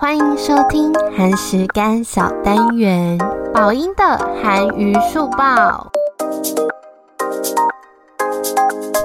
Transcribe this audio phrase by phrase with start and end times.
[0.00, 3.18] 欢迎收听韩食干小单元，
[3.52, 4.02] 宝音的
[4.42, 5.92] 韩娱速报。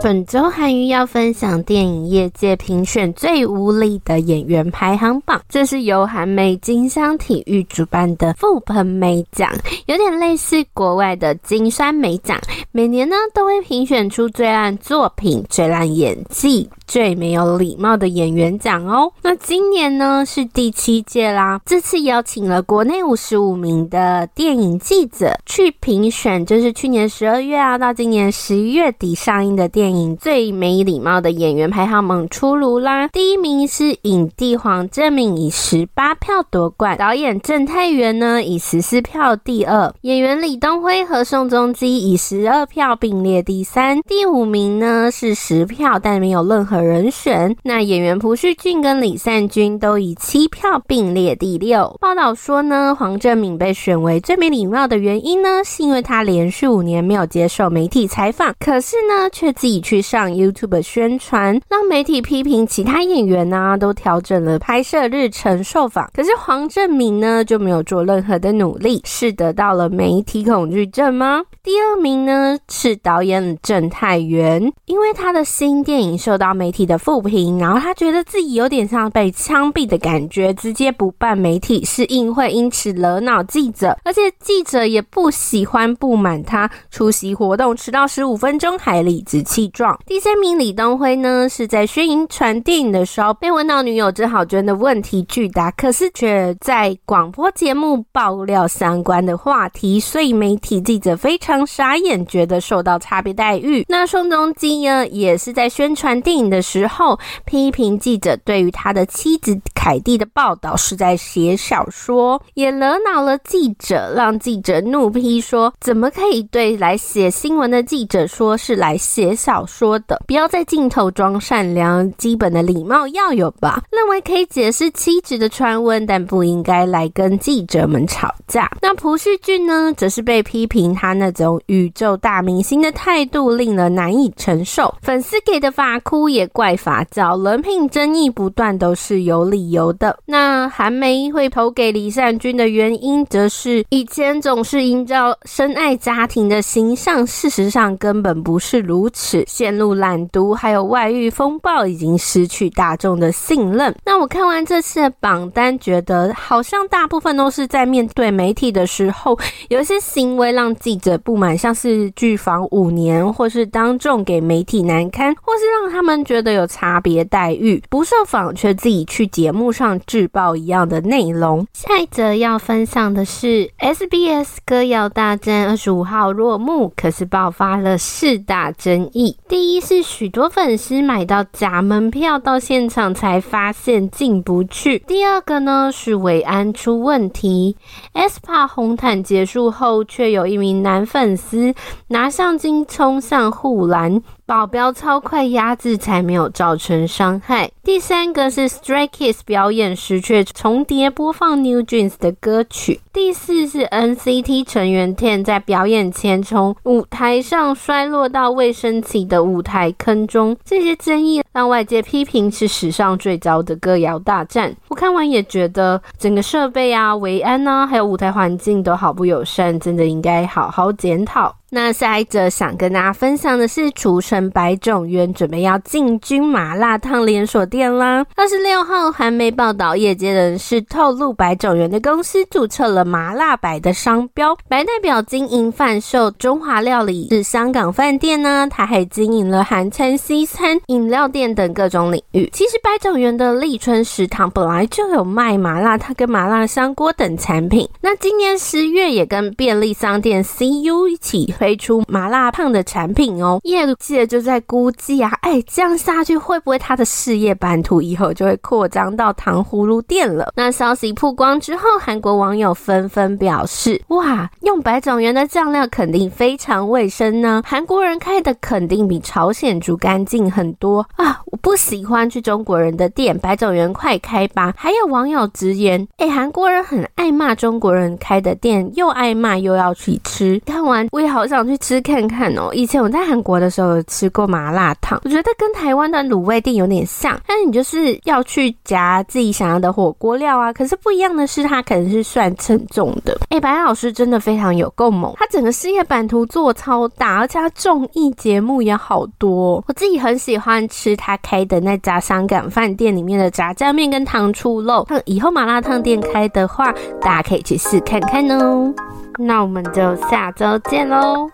[0.00, 9.50] 本周韩娱要分享电影业界评选最无力的演员排行榜，这是由韩媒金香体育主办的富朋美奖，
[9.86, 12.38] 有点类似国外的金酸梅奖，
[12.70, 16.70] 每年呢都会评选出最烂作品、最烂演技。
[16.86, 21.60] 最没有礼貌的演员奖哦，那今年呢是第七届啦。
[21.64, 33.08] 这次邀请了国内五十五名的电影记者去评选，就是去年十二月啊到今年十一月底上映的电影最没礼貌的演员排行榜出炉啦。
[33.08, 46.73] 第一名是影帝黄政民以十八票夺冠，导演郑泰元呢以十四票第二，演员李东辉和宋仲基以十二票并列第三，第五名呢是十票，但没有任何。
[46.80, 51.96] 人选，那演员朴叙俊跟李善均都以七票并列第六。
[52.00, 71.42] 报道说呢，黄政民被选为最没礼貌的原因呢，是因为他连续五年没有接受媒体采访，可是呢，却自己去上 YouTube 宣传，让媒体批评其他演员呢、都调整了拍摄日程受访，可是黄政民呢就没有做任何的努力，是得到了媒体恐惧症吗？
[71.62, 89.98] 第二名呢是导演郑泰元，因为他的新电影受到媒媒体的负评，然后他觉得自己有点像被枪毙的感觉，直接不办媒体是应会，因此惹恼记者，而且记者也不喜欢不满他出席活动迟到十五分钟还理直气壮。
[90.06, 103.84] 第三名李东辉呢，是在宣传电影的时候被问到女友郑好娟的问题拒答，可是却在广播节目爆料相关的话题，所以媒体记者非常傻眼，觉得受到差别待遇。
[103.86, 106.64] 那宋仲基呢，也是在宣传电影的。
[106.64, 120.22] 时候，批评记者对于他的妻子凯蒂的报道是在写小说，也惹恼了记者，让记者怒批说：“怎么可以对来写新闻的记者说是来写小说的？
[120.26, 128.70] 不要在镜头装善良，基本的礼貌要有吧？”认为可以解释妻子的传闻，但不应该来跟记者们吵架。
[128.80, 136.43] 那朴叙俊呢，则是被批评他那种宇宙大明星的态度令人难以承受，粉丝给的发箍也。
[136.48, 140.16] 怪发胶人品争议不断，都是有理由的。
[140.26, 149.42] 那韩媒会投给李善均的原因，则是以前总是营造深爱家庭的形象，事实上根本不是如此。
[149.46, 153.94] 陷入懒惰还有外遇风暴，已经失去大众的信任。
[154.04, 159.38] 那我看完这次的榜单，觉得好像大部分都是在面对媒体的时候，
[159.68, 166.33] 有一些行为让记者不满，像是拒访五年，或是当众给媒体难堪，或是让他们觉。
[166.34, 171.64] 觉得有差别待遇，不受访却自己去节目上自曝一样的内容。
[171.72, 179.36] 下一则要分享的是 SBS 歌谣大战二十五号落幕，可是爆发了四大争议。
[179.48, 184.98] 第一是许多粉丝买到假门票到现场才发现进不去。
[185.06, 187.76] 第二个呢是维安出问题
[188.12, 191.72] ，SPA 红毯结束后，却有一名男粉丝
[192.08, 194.20] 拿相机冲向护栏。
[194.46, 197.70] 保镖超快压制，才没有造成伤害。
[197.82, 203.00] 第三个是 Stray Kids 表演时却重叠播放 New Jeans 的歌曲。
[203.12, 210.56] 第四是 NCT 成员 Ten 在表演前从舞台上摔落到卫生起的舞台坑中。
[210.64, 214.74] 这些争议让外界批评是史上最糟的歌谣大战。
[214.88, 221.54] 我看完也觉得整个设备啊、维安啊，还有舞台环境都好不友善，真的应该好好检讨。
[221.74, 228.24] 那下一则想跟大家分享的是，厨神白种元准备要进军麻辣烫连锁店啦。
[228.36, 242.48] 二十六号，韩媒报道，业界人士透露，白种元的公司注册了“麻辣白”的商标，白代表经营贩售中华料理，是香港饭店呢，他还经营了韩餐、西餐、饮料店等各种领域。
[242.52, 251.52] 其实，白种元的立春食堂本来就有卖麻辣烫跟麻辣香锅等产品，那今年十月也跟便利商店 CU 一起。
[251.64, 260.52] 推出麻辣烫的产品哦，业界就在估计啊，哎，这样下去会不会他的事业版图以后就会扩张到糖葫芦店了？
[260.56, 271.40] 那消息曝光之后，韩国网友纷纷表示：哇，用白种元的酱料肯定非常卫生呢，韩国人开的肯定比朝鲜族干净很多啊！
[271.46, 274.74] 我不喜欢去中国人的店，白种元快开吧！
[274.76, 280.60] 还有网友直言：哎，韩国人很爱骂中国人开的店，又爱骂又要去吃。
[280.66, 281.53] 看完我也好像。
[281.54, 282.70] 想去吃看看哦。
[282.72, 290.72] 以前我在韩国的时候有吃过麻辣烫，我觉得跟台湾的卤味店有点像，但是你就是要去夹自己想要的火锅料啊。
[290.72, 293.38] 可是不一样的是，它可能是算称重的。
[293.50, 299.82] 哎、白老师真的非常有够猛，他整个事业版图做超大，而且他综艺节目也好多。
[299.86, 305.06] 我自己很喜欢吃他开的那家香港饭店里面的炸酱面跟糖醋肉。
[305.24, 308.92] 以后麻辣烫店开的话，大家可以去试看看哦。
[309.38, 311.50] 那我们就下周见喽。